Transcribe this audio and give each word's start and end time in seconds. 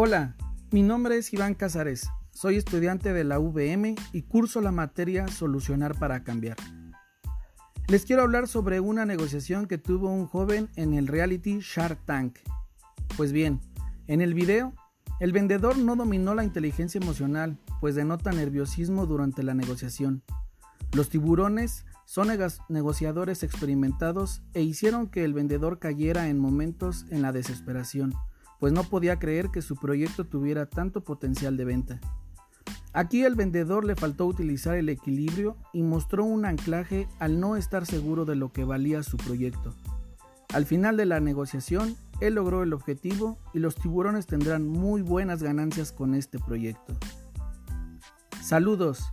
Hola, 0.00 0.36
mi 0.70 0.84
nombre 0.84 1.16
es 1.16 1.32
Iván 1.32 1.54
Casares, 1.54 2.08
soy 2.30 2.54
estudiante 2.54 3.12
de 3.12 3.24
la 3.24 3.40
VM 3.40 3.96
y 4.12 4.22
curso 4.22 4.60
la 4.60 4.70
materia 4.70 5.26
Solucionar 5.26 5.98
para 5.98 6.22
Cambiar. 6.22 6.56
Les 7.88 8.04
quiero 8.04 8.22
hablar 8.22 8.46
sobre 8.46 8.78
una 8.78 9.04
negociación 9.06 9.66
que 9.66 9.76
tuvo 9.76 10.08
un 10.08 10.28
joven 10.28 10.68
en 10.76 10.94
el 10.94 11.08
reality 11.08 11.58
Shark 11.60 11.98
Tank. 12.04 12.38
Pues 13.16 13.32
bien, 13.32 13.60
en 14.06 14.20
el 14.20 14.34
video, 14.34 14.72
el 15.18 15.32
vendedor 15.32 15.76
no 15.76 15.96
dominó 15.96 16.32
la 16.32 16.44
inteligencia 16.44 17.00
emocional, 17.00 17.58
pues 17.80 17.96
denota 17.96 18.30
nerviosismo 18.30 19.04
durante 19.04 19.42
la 19.42 19.54
negociación. 19.54 20.22
Los 20.92 21.08
tiburones 21.08 21.86
son 22.04 22.28
negociadores 22.68 23.42
experimentados 23.42 24.42
e 24.54 24.62
hicieron 24.62 25.08
que 25.08 25.24
el 25.24 25.34
vendedor 25.34 25.80
cayera 25.80 26.28
en 26.28 26.38
momentos 26.38 27.04
en 27.10 27.20
la 27.20 27.32
desesperación 27.32 28.14
pues 28.58 28.72
no 28.72 28.84
podía 28.84 29.18
creer 29.18 29.50
que 29.50 29.62
su 29.62 29.76
proyecto 29.76 30.24
tuviera 30.24 30.66
tanto 30.66 31.02
potencial 31.02 31.56
de 31.56 31.64
venta. 31.64 32.00
Aquí 32.92 33.22
el 33.22 33.34
vendedor 33.34 33.84
le 33.84 33.94
faltó 33.94 34.26
utilizar 34.26 34.76
el 34.76 34.88
equilibrio 34.88 35.56
y 35.72 35.82
mostró 35.82 36.24
un 36.24 36.44
anclaje 36.44 37.06
al 37.18 37.38
no 37.38 37.56
estar 37.56 37.86
seguro 37.86 38.24
de 38.24 38.34
lo 38.34 38.52
que 38.52 38.64
valía 38.64 39.02
su 39.02 39.16
proyecto. 39.16 39.74
Al 40.52 40.64
final 40.64 40.96
de 40.96 41.04
la 41.04 41.20
negociación, 41.20 41.96
él 42.20 42.34
logró 42.34 42.62
el 42.62 42.72
objetivo 42.72 43.38
y 43.52 43.58
los 43.58 43.76
tiburones 43.76 44.26
tendrán 44.26 44.66
muy 44.66 45.02
buenas 45.02 45.42
ganancias 45.42 45.92
con 45.92 46.14
este 46.14 46.38
proyecto. 46.38 46.94
Saludos, 48.42 49.12